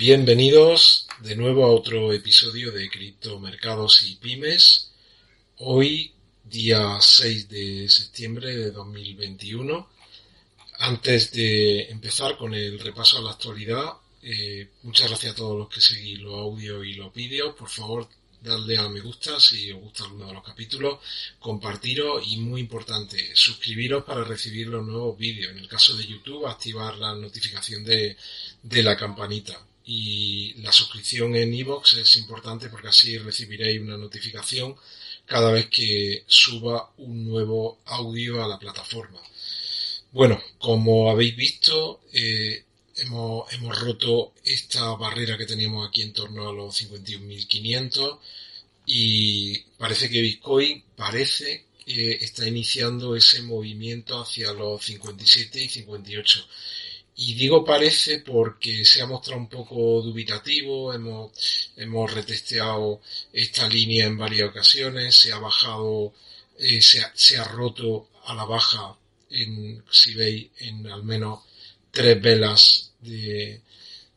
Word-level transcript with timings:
Bienvenidos 0.00 1.06
de 1.18 1.36
nuevo 1.36 1.62
a 1.62 1.70
otro 1.70 2.14
episodio 2.14 2.72
de 2.72 2.88
Criptomercados 2.88 4.00
y 4.00 4.14
Pymes. 4.14 4.92
Hoy, 5.58 6.14
día 6.42 6.96
6 6.98 7.50
de 7.50 7.86
septiembre 7.90 8.56
de 8.56 8.70
2021. 8.70 9.90
Antes 10.78 11.32
de 11.32 11.82
empezar 11.90 12.38
con 12.38 12.54
el 12.54 12.80
repaso 12.80 13.18
a 13.18 13.20
la 13.20 13.32
actualidad, 13.32 13.92
eh, 14.22 14.70
muchas 14.84 15.08
gracias 15.08 15.34
a 15.34 15.36
todos 15.36 15.58
los 15.58 15.68
que 15.68 15.82
seguís 15.82 16.18
los 16.18 16.32
audios 16.32 16.82
y 16.86 16.94
los 16.94 17.12
vídeos. 17.12 17.54
Por 17.54 17.68
favor, 17.68 18.08
darle 18.40 18.78
a 18.78 18.88
me 18.88 19.02
gusta 19.02 19.38
si 19.38 19.70
os 19.70 19.82
gusta 19.82 20.04
alguno 20.04 20.28
de 20.28 20.32
los 20.32 20.42
capítulos, 20.42 21.00
compartiros 21.38 22.26
y 22.26 22.38
muy 22.38 22.62
importante, 22.62 23.36
suscribiros 23.36 24.02
para 24.04 24.24
recibir 24.24 24.66
los 24.68 24.82
nuevos 24.82 25.18
vídeos. 25.18 25.52
En 25.52 25.58
el 25.58 25.68
caso 25.68 25.94
de 25.94 26.06
YouTube, 26.06 26.46
activar 26.46 26.96
la 26.96 27.14
notificación 27.14 27.84
de 27.84 28.16
la 28.82 28.96
campanita 28.96 29.62
y 29.84 30.54
la 30.62 30.72
suscripción 30.72 31.34
en 31.36 31.54
iVoox 31.54 31.94
es 31.94 32.16
importante 32.16 32.68
porque 32.68 32.88
así 32.88 33.18
recibiréis 33.18 33.80
una 33.80 33.96
notificación 33.96 34.76
cada 35.26 35.52
vez 35.52 35.66
que 35.66 36.24
suba 36.26 36.92
un 36.98 37.28
nuevo 37.28 37.78
audio 37.86 38.42
a 38.42 38.48
la 38.48 38.58
plataforma. 38.58 39.20
Bueno, 40.12 40.42
como 40.58 41.10
habéis 41.10 41.36
visto, 41.36 42.02
eh, 42.12 42.64
hemos, 42.96 43.52
hemos 43.52 43.78
roto 43.78 44.34
esta 44.44 44.92
barrera 44.96 45.38
que 45.38 45.46
teníamos 45.46 45.88
aquí 45.88 46.02
en 46.02 46.12
torno 46.12 46.48
a 46.48 46.52
los 46.52 46.80
51.500 46.82 48.18
y 48.86 49.58
parece 49.78 50.10
que 50.10 50.20
Bitcoin 50.20 50.82
parece 50.96 51.66
que 51.84 52.12
está 52.12 52.46
iniciando 52.46 53.16
ese 53.16 53.42
movimiento 53.42 54.20
hacia 54.20 54.52
los 54.52 54.84
57 54.84 55.62
y 55.62 55.68
58. 55.68 56.46
Y 57.22 57.34
digo 57.34 57.62
parece 57.62 58.20
porque 58.20 58.82
se 58.82 59.02
ha 59.02 59.06
mostrado 59.06 59.42
un 59.42 59.48
poco 59.50 60.00
dubitativo, 60.00 60.94
hemos, 60.94 61.70
hemos 61.76 62.10
retesteado 62.14 63.02
esta 63.30 63.68
línea 63.68 64.06
en 64.06 64.16
varias 64.16 64.48
ocasiones, 64.48 65.16
se 65.16 65.30
ha 65.30 65.38
bajado, 65.38 66.14
eh, 66.58 66.80
se, 66.80 67.02
ha, 67.02 67.12
se, 67.14 67.36
ha, 67.36 67.44
roto 67.44 68.08
a 68.24 68.34
la 68.34 68.46
baja, 68.46 68.96
en, 69.28 69.84
si 69.90 70.14
veis, 70.14 70.48
en 70.60 70.86
al 70.86 71.02
menos 71.02 71.40
tres 71.90 72.22
velas 72.22 72.92
de, 73.00 73.60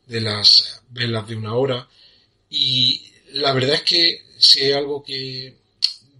de 0.06 0.20
las 0.22 0.80
velas 0.88 1.28
de 1.28 1.36
una 1.36 1.54
hora. 1.56 1.86
Y 2.48 3.12
la 3.32 3.52
verdad 3.52 3.74
es 3.74 3.82
que 3.82 4.24
si 4.38 4.62
hay 4.62 4.72
algo 4.72 5.04
que 5.04 5.54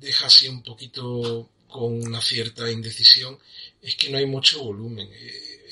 deja 0.01 0.27
así 0.27 0.49
un 0.49 0.63
poquito 0.63 1.49
con 1.75 1.93
una 1.93 2.21
cierta 2.21 2.71
indecisión, 2.71 3.37
es 3.83 3.97
que 3.97 4.09
no 4.09 4.19
hay 4.19 4.27
mucho 4.27 4.63
volumen. 4.63 5.11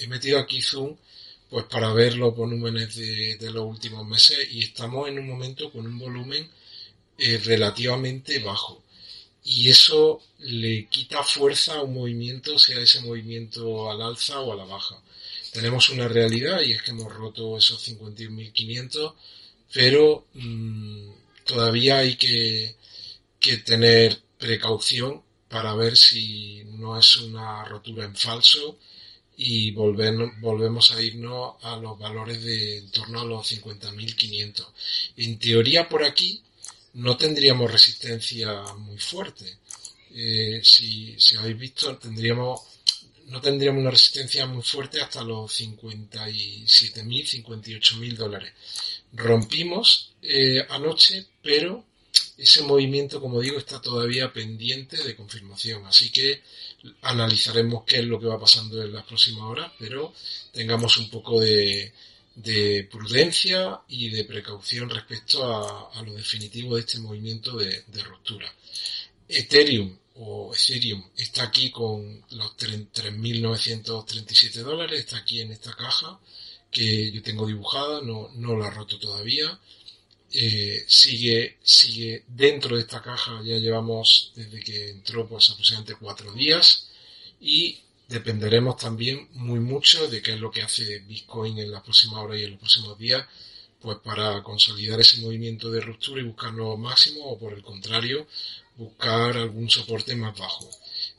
He 0.01 0.09
metido 0.09 0.41
aquí 0.41 0.61
zoom 0.61 0.97
pues 1.49 1.67
para 1.67 1.93
ver 1.93 2.17
los 2.17 2.35
volúmenes 2.35 2.97
de, 2.97 3.51
los 3.53 3.65
últimos 3.65 4.05
meses 4.05 4.49
y 4.51 4.65
estamos 4.65 5.09
en 5.09 5.21
un 5.21 5.29
momento 5.29 5.71
con 5.71 5.87
un 5.87 5.97
volumen 6.01 6.51
eh, 7.19 7.39
relativamente 7.45 8.41
bajo 8.41 8.83
y 9.45 9.71
eso 9.71 10.21
le 10.41 10.87
quita 10.87 11.23
fuerza 11.23 11.75
a 11.75 11.83
un 11.83 11.95
movimiento 11.95 12.59
sea 12.59 12.81
ese 12.81 13.01
movimiento 13.03 13.91
al 13.91 14.01
alza 14.03 14.41
o 14.41 14.53
a 14.53 14.57
la 14.57 14.65
baja 14.65 14.97
tenemos 15.53 15.91
una 15.91 16.09
realidad 16.09 16.63
y 16.63 16.73
es 16.73 16.83
que 16.83 16.93
hemos 16.93 17.13
roto 17.13 17.59
esos 17.59 17.87
51.500 17.87 19.15
pero 19.75 20.27
mmm, 20.34 21.11
todavía 21.45 21.99
hay 21.99 22.17
que 22.17 22.77
tener 23.65 24.19
precaución 24.39 25.23
para 25.53 25.75
ver 25.75 25.99
si 25.99 26.65
no 26.79 26.99
es 26.99 27.17
una 27.17 27.63
rotura 27.67 28.07
en 28.07 28.17
falso 28.17 28.79
y 29.37 29.71
volvemos 29.73 30.93
a 30.93 31.03
irnos 31.03 31.57
a 31.63 31.77
los 31.77 31.99
valores 31.99 32.43
de 32.43 32.79
en 32.79 32.91
torno 32.91 33.21
a 33.21 33.25
los 33.27 33.53
50.500. 33.53 34.67
En 35.19 35.39
teoría 35.39 35.91
por 35.91 36.05
aquí 36.05 36.41
no 36.95 37.19
tendríamos 37.19 37.71
resistencia 37.71 38.63
muy 38.79 38.97
fuerte. 38.97 39.59
Eh, 40.15 40.63
si, 40.65 41.21
si 41.21 41.37
habéis 41.37 41.59
visto, 41.59 41.99
tendríamos 41.99 42.63
no 43.27 43.41
tendríamos 43.43 43.83
una 43.83 43.91
resistencia 43.91 44.47
muy 44.47 44.63
fuerte 44.63 45.03
hasta 45.03 45.23
los 45.23 45.61
57.000, 45.61 47.45
58.000 47.45 48.17
dólares. 48.17 48.53
Rompimos 49.13 50.13
eh, 50.23 50.67
anoche, 50.71 51.27
pero 51.43 51.84
ese 52.42 52.62
movimiento, 52.62 53.20
como 53.20 53.41
digo, 53.41 53.56
está 53.56 53.80
todavía 53.80 54.32
pendiente 54.32 54.97
de 54.97 55.14
confirmación. 55.14 55.86
Así 55.86 56.10
que 56.10 56.42
analizaremos 57.03 57.84
qué 57.84 58.00
es 58.00 58.04
lo 58.04 58.19
que 58.19 58.26
va 58.26 58.41
pasando 58.41 58.82
en 58.82 58.92
las 58.92 59.04
próximas 59.04 59.44
horas, 59.44 59.70
pero 59.78 60.12
tengamos 60.50 60.97
un 60.97 61.08
poco 61.08 61.38
de, 61.41 61.92
de 62.34 62.88
prudencia 62.91 63.82
y 63.88 64.08
de 64.10 64.25
precaución 64.25 64.91
respecto 64.91 65.44
a, 65.44 66.03
lo 66.03 66.14
definitivo 66.14 66.75
de 66.75 66.80
este 66.80 66.98
movimiento 66.98 67.56
de, 67.56 67.84
de 67.86 68.03
ruptura. 68.03 68.53
Ethereum 69.28 69.97
o 70.16 70.53
Ethereum 70.53 71.00
está 71.16 71.44
aquí 71.44 71.70
con 71.70 72.24
los 72.30 72.56
3.937 72.56 74.53
dólares, 74.62 74.98
está 74.98 75.19
aquí 75.19 75.41
en 75.41 75.53
esta 75.53 75.72
caja 75.74 76.19
que 76.72 77.12
yo 77.12 77.22
tengo 77.22 77.47
dibujada, 77.47 78.00
no, 78.03 78.30
no 78.34 78.56
la 78.56 78.69
roto 78.69 78.98
todavía. 78.98 79.60
Eh, 80.34 80.84
sigue, 80.87 81.59
sigue 81.62 82.25
dentro 82.26 82.76
de 82.76 82.82
esta 82.82 83.03
caja, 83.03 83.43
ya 83.44 83.59
llevamos 83.59 84.32
desde 84.34 84.60
que 84.60 84.91
entró 84.91 85.28
pues 85.28 85.50
aproximadamente 85.50 85.97
cuatro 86.00 86.32
días 86.32 86.88
y 87.38 87.81
dependeremos 88.09 88.78
también 88.78 89.28
muy 89.34 89.60
mucho 89.60 90.09
de 90.09 90.22
qué 90.22 90.33
es 90.33 90.41
lo 90.41 90.51
que 90.51 90.62
hace 90.62 91.01
Bitcoin 91.01 91.59
en 91.59 91.71
las 91.71 91.83
próximas 91.83 92.21
horas 92.21 92.39
y 92.39 92.45
en 92.45 92.53
los 92.53 92.60
próximos 92.60 92.98
días 92.98 93.27
pues 93.83 93.98
para 93.98 94.42
consolidar 94.42 95.01
ese 95.01 95.21
movimiento 95.21 95.71
de 95.71 95.80
ruptura 95.80 96.22
y 96.22 96.24
buscar 96.24 96.54
nuevos 96.54 96.78
máximos 96.78 97.24
o 97.27 97.39
por 97.39 97.53
el 97.53 97.62
contrario 97.62 98.27
buscar 98.77 99.36
algún 99.36 99.68
soporte 99.68 100.15
más 100.16 100.39
bajo. 100.39 100.68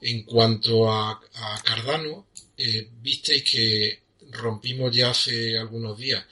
En 0.01 0.23
cuanto 0.23 0.91
a, 0.91 1.21
Cardano, 1.63 2.25
eh, 2.57 2.89
visteis 3.01 3.43
que 3.43 4.01
rompimos 4.31 4.95
ya 4.95 5.11
hace 5.11 5.57
algunos 5.57 5.97
días 5.97 6.25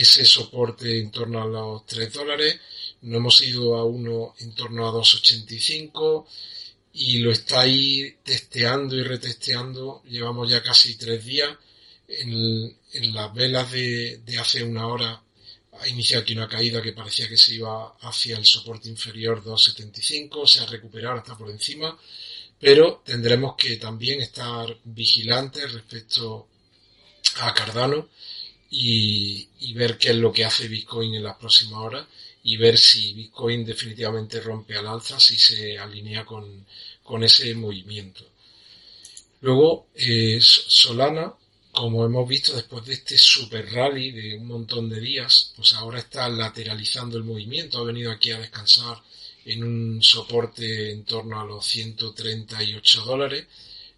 ese 0.00 0.24
soporte 0.24 0.98
en 0.98 1.10
torno 1.10 1.42
a 1.42 1.46
los 1.46 1.86
3 1.86 2.12
dólares, 2.12 2.58
no 3.02 3.18
hemos 3.18 3.40
ido 3.42 3.76
a 3.76 3.84
uno 3.84 4.34
en 4.40 4.54
torno 4.54 4.88
a 4.88 4.92
2,85 4.92 6.26
y 6.92 7.18
lo 7.18 7.30
estáis 7.30 8.16
testeando 8.22 8.96
y 8.96 9.02
retesteando, 9.02 10.02
llevamos 10.04 10.50
ya 10.50 10.62
casi 10.62 10.96
3 10.96 11.24
días, 11.24 11.56
en, 12.08 12.76
en 12.92 13.14
las 13.14 13.32
velas 13.34 13.70
de, 13.70 14.18
de, 14.24 14.38
hace 14.38 14.62
una 14.62 14.86
hora. 14.86 15.22
Ha 15.80 15.88
iniciado 15.88 16.22
aquí 16.22 16.32
una 16.32 16.48
caída 16.48 16.82
que 16.82 16.92
parecía 16.92 17.28
que 17.28 17.36
se 17.36 17.54
iba 17.54 17.96
hacia 18.00 18.36
el 18.36 18.44
soporte 18.44 18.88
inferior 18.88 19.44
2,75, 19.44 20.46
se 20.46 20.60
ha 20.60 20.66
recuperado 20.66 21.18
hasta 21.18 21.36
por 21.36 21.50
encima, 21.50 21.96
pero 22.58 23.02
tendremos 23.04 23.54
que 23.56 23.76
también 23.76 24.20
estar 24.20 24.76
vigilantes 24.84 25.72
respecto 25.72 26.48
a 27.36 27.54
Cardano 27.54 28.08
y, 28.70 29.72
ver 29.74 29.96
qué 29.98 30.10
es 30.10 30.16
lo 30.16 30.32
que 30.32 30.44
hace 30.44 30.68
Bitcoin 30.68 31.14
en 31.14 31.22
las 31.22 31.36
próximas 31.36 31.78
horas 31.78 32.06
y 32.42 32.56
ver 32.56 32.78
si 32.78 33.12
Bitcoin 33.12 33.64
definitivamente 33.64 34.40
rompe 34.40 34.76
al 34.76 34.86
alza, 34.86 35.20
si 35.20 35.38
se 35.38 35.78
alinea 35.78 36.24
con, 36.24 36.66
con 37.02 37.22
ese 37.22 37.54
movimiento. 37.54 38.24
Luego, 39.40 39.88
eh, 39.94 40.38
Solana, 40.40 41.32
como 41.70 42.04
hemos 42.04 42.28
visto 42.28 42.54
después 42.54 42.84
de 42.86 42.94
este 42.94 43.16
super 43.16 43.70
rally 43.72 44.10
de 44.10 44.36
un 44.36 44.46
montón 44.46 44.88
de 44.88 45.00
días, 45.00 45.52
pues 45.54 45.74
ahora 45.74 46.00
está 46.00 46.28
lateralizando 46.28 47.16
el 47.16 47.24
movimiento, 47.24 47.78
ha 47.78 47.84
venido 47.84 48.10
aquí 48.10 48.32
a 48.32 48.40
descansar 48.40 49.00
en 49.44 49.62
un 49.64 50.02
soporte 50.02 50.90
en 50.90 51.04
torno 51.04 51.40
a 51.40 51.44
los 51.44 51.64
138 51.66 53.02
dólares. 53.02 53.46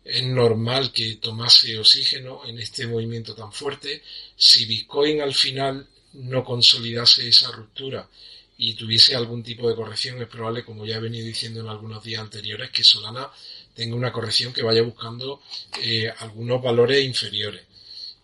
Es 0.04 0.22
normal 0.24 0.92
que 0.92 1.16
tomase 1.16 1.78
oxígeno 1.78 2.42
en 2.46 2.58
este 2.58 2.86
movimiento 2.86 3.34
tan 3.34 3.52
fuerte. 3.52 4.02
Si 4.36 4.64
Bitcoin 4.64 5.20
al 5.20 5.34
final 5.34 5.86
no 6.14 6.42
consolidase 6.44 7.28
esa 7.28 7.50
ruptura 7.52 8.08
y 8.56 8.74
tuviese 8.74 9.14
algún 9.14 9.42
tipo 9.42 9.68
de 9.68 9.74
corrección, 9.74 10.20
es 10.20 10.28
probable, 10.28 10.64
como 10.64 10.84
ya 10.84 10.96
he 10.96 11.00
venido 11.00 11.26
diciendo 11.26 11.60
en 11.60 11.68
algunos 11.68 12.02
días 12.02 12.20
anteriores, 12.20 12.70
que 12.70 12.84
Solana 12.84 13.30
tenga 13.74 13.96
una 13.96 14.12
corrección 14.12 14.52
que 14.52 14.62
vaya 14.62 14.82
buscando 14.82 15.42
eh, 15.82 16.12
algunos 16.18 16.62
valores 16.62 17.04
inferiores. 17.04 17.62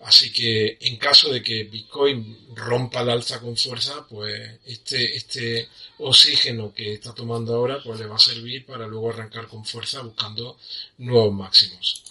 Así 0.00 0.30
que 0.30 0.76
en 0.82 0.96
caso 0.98 1.32
de 1.32 1.42
que 1.42 1.64
Bitcoin 1.64 2.54
rompa 2.54 3.00
el 3.00 3.10
alza 3.10 3.40
con 3.40 3.56
fuerza, 3.56 4.06
pues 4.06 4.60
este, 4.66 5.16
este 5.16 5.68
oxígeno 5.98 6.72
que 6.74 6.94
está 6.94 7.14
tomando 7.14 7.54
ahora, 7.54 7.82
pues 7.82 7.98
le 7.98 8.06
va 8.06 8.16
a 8.16 8.20
servir 8.20 8.66
para 8.66 8.86
luego 8.86 9.10
arrancar 9.10 9.48
con 9.48 9.64
fuerza 9.64 10.02
buscando 10.02 10.58
nuevos 10.98 11.34
máximos. 11.34 12.02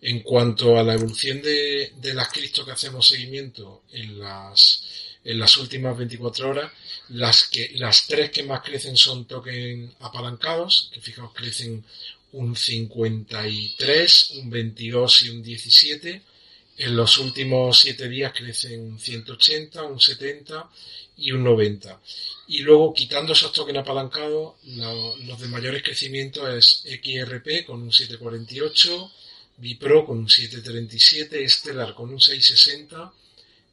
En 0.00 0.20
cuanto 0.20 0.78
a 0.78 0.84
la 0.84 0.94
evolución 0.94 1.42
de, 1.42 1.92
de 1.96 2.14
las 2.14 2.28
cripto 2.28 2.64
que 2.64 2.72
hacemos 2.72 3.08
seguimiento 3.08 3.82
en 3.92 4.18
las, 4.20 4.84
en 5.24 5.38
las 5.38 5.56
últimas 5.56 5.96
24 5.98 6.48
horas, 6.50 6.72
las, 7.08 7.48
que, 7.48 7.72
las 7.74 8.06
tres 8.06 8.30
que 8.30 8.44
más 8.44 8.60
crecen 8.62 8.96
son 8.96 9.24
tokens 9.24 9.92
apalancados, 10.00 10.90
que 10.92 11.00
fijaos 11.00 11.32
crecen 11.34 11.84
un 12.32 12.54
53, 12.54 14.30
un 14.36 14.50
22 14.50 15.22
y 15.22 15.28
un 15.30 15.42
17 15.42 16.33
en 16.76 16.96
los 16.96 17.18
últimos 17.18 17.80
siete 17.80 18.08
días 18.08 18.32
crecen 18.32 18.80
un 18.80 18.98
180, 18.98 19.82
un 19.84 20.00
70 20.00 20.70
y 21.16 21.32
un 21.32 21.44
90. 21.44 22.00
Y 22.48 22.58
luego, 22.60 22.92
quitando 22.92 23.32
esos 23.32 23.52
tokens 23.52 23.78
apalancados, 23.78 24.54
los 24.64 25.40
de 25.40 25.48
mayores 25.48 25.82
crecimientos 25.82 26.48
es 26.48 27.00
XRP 27.00 27.64
con 27.66 27.82
un 27.82 27.92
748, 27.92 29.12
Bipro 29.56 30.04
con 30.04 30.18
un 30.18 30.28
737, 30.28 31.48
Stellar 31.48 31.94
con 31.94 32.10
un 32.10 32.20
660, 32.20 33.12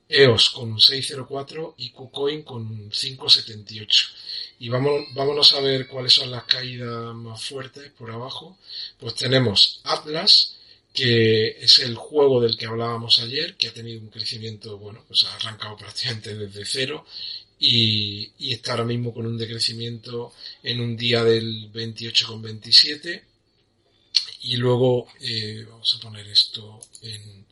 EOS 0.08 0.50
con 0.52 0.74
un 0.74 0.80
604 0.80 1.76
y 1.78 1.90
KuCoin 1.90 2.44
con 2.44 2.62
un 2.68 2.90
578. 2.90 4.08
Y 4.60 4.70
vamos, 4.70 5.06
vámonos 5.14 5.54
a 5.54 5.62
ver 5.62 5.88
cuáles 5.88 6.14
son 6.14 6.30
las 6.30 6.44
caídas 6.44 7.16
más 7.16 7.44
fuertes 7.44 7.92
por 7.98 8.12
abajo. 8.12 8.58
Pues 9.00 9.16
tenemos 9.16 9.80
Atlas, 9.84 10.58
que 10.94 11.64
es 11.64 11.80
el 11.80 11.96
juego 11.96 12.42
del 12.42 12.58
que 12.58 12.66
hablábamos 12.66 13.20
ayer, 13.20 13.56
que 13.56 13.68
ha 13.68 13.74
tenido 13.74 14.02
un 14.02 14.10
crecimiento, 14.10 14.78
bueno, 14.78 15.04
pues 15.08 15.24
ha 15.24 15.36
arrancado 15.36 15.78
prácticamente 15.78 16.36
desde 16.36 16.66
cero 16.66 17.06
y, 17.60 18.32
está 18.52 18.72
ahora 18.72 18.86
mismo 18.86 19.14
con 19.14 19.26
un 19.26 19.38
decrecimiento 19.38 20.34
en 20.64 20.82
un 20.82 20.98
día 20.98 21.24
del 21.24 21.72
28,27 21.72 23.22
y 24.44 24.58
luego 24.58 25.08
eh, 25.22 25.66
vamos 25.70 25.96
a 25.96 26.02
poner 26.02 26.28
esto 26.28 26.80
en, 27.04 27.46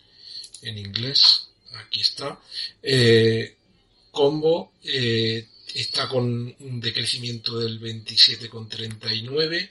en 0.63 0.77
inglés, 0.77 1.49
aquí 1.75 2.01
está, 2.01 2.39
eh, 2.81 3.55
Combo 4.11 4.73
eh, 4.83 5.47
está 5.75 6.09
con 6.09 6.55
un 6.59 6.79
decrecimiento 6.81 7.59
del 7.59 7.79
27,39, 7.79 9.69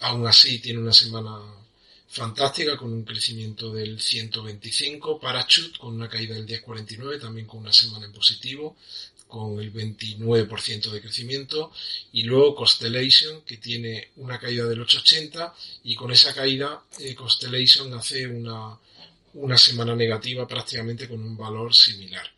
aún 0.00 0.26
así 0.26 0.60
tiene 0.60 0.78
una 0.78 0.92
semana 0.92 1.63
fantástica 2.14 2.76
con 2.76 2.92
un 2.92 3.04
crecimiento 3.04 3.72
del 3.72 4.00
125, 4.00 5.18
Parachute 5.18 5.78
con 5.78 5.94
una 5.94 6.08
caída 6.08 6.34
del 6.34 6.46
10,49, 6.46 7.20
también 7.20 7.46
con 7.46 7.60
una 7.60 7.72
semana 7.72 8.06
en 8.06 8.12
positivo, 8.12 8.76
con 9.26 9.58
el 9.58 9.72
29% 9.72 10.90
de 10.90 11.00
crecimiento, 11.00 11.72
y 12.12 12.22
luego 12.22 12.54
Constellation 12.54 13.42
que 13.42 13.56
tiene 13.56 14.10
una 14.16 14.38
caída 14.38 14.64
del 14.66 14.80
8,80 14.80 15.52
y 15.82 15.96
con 15.96 16.12
esa 16.12 16.32
caída 16.32 16.84
eh, 17.00 17.16
Constellation 17.16 17.92
hace 17.94 18.28
una, 18.28 18.78
una 19.34 19.58
semana 19.58 19.96
negativa 19.96 20.46
prácticamente 20.46 21.08
con 21.08 21.20
un 21.20 21.36
valor 21.36 21.74
similar. 21.74 22.30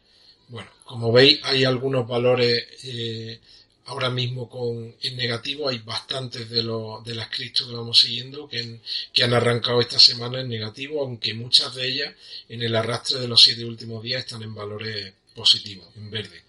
Bueno, 0.49 0.71
como 0.85 1.13
veis 1.13 1.41
hay 1.43 1.65
algunos 1.65 2.09
valores 2.09 2.65
eh, 2.85 3.41
ahora 3.87 4.11
mismo 4.11 4.49
con 4.49 4.95
en 5.01 5.17
negativo 5.17 5.69
hay 5.69 5.79
bastantes 5.79 6.49
de, 6.51 6.63
los 6.63 7.05
de 7.05 7.15
las 7.15 7.29
criptos 7.29 7.67
que 7.67 7.75
vamos 7.75 7.99
siguiendo 7.99 8.49
que, 8.49 8.81
que, 9.13 9.25
han 9.25 9.35
arrancado 9.35 9.81
esta 9.81 9.99
semana 9.99 10.41
en 10.41 10.49
negativo, 10.49 11.03
aunque 11.03 11.35
muchas 11.35 11.75
de 11.75 11.89
ellas 11.89 12.15
en 12.49 12.63
el 12.63 12.75
arrastre 12.75 13.21
de 13.21 13.29
los 13.29 13.43
siete 13.43 13.65
últimos 13.65 14.03
días 14.03 14.25
están 14.25 14.43
en 14.43 14.55
valores 14.55 15.13
positivos, 15.35 15.87
en 15.97 16.11
verde. 16.11 16.43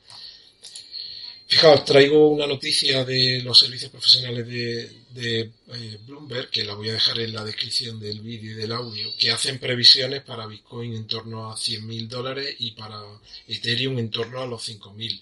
Fijaos, 1.50 1.86
traigo 1.86 2.28
una 2.28 2.46
noticia 2.46 3.06
de 3.06 3.42
los 3.42 3.58
servicios 3.58 3.90
profesionales 3.90 4.46
de, 4.48 4.92
de 5.12 5.40
eh, 5.40 5.98
Bloomberg, 6.06 6.50
que 6.50 6.66
la 6.66 6.74
voy 6.74 6.90
a 6.90 6.94
dejar 6.94 7.20
en 7.20 7.34
la 7.34 7.46
descripción 7.46 8.00
del 8.02 8.20
vídeo 8.20 8.52
y 8.52 8.56
del 8.56 8.74
audio, 8.74 9.14
que 9.18 9.32
hacen 9.32 9.58
previsiones 9.58 10.24
para 10.24 10.46
Bitcoin 10.46 10.94
en 10.94 11.08
torno 11.08 11.50
a 11.50 11.56
100.000 11.56 12.08
dólares 12.10 12.54
y 12.60 12.72
para 12.72 13.02
Ethereum 13.48 13.98
en 13.98 14.10
torno 14.10 14.42
a 14.42 14.46
los 14.46 14.68
5.000 14.68 15.22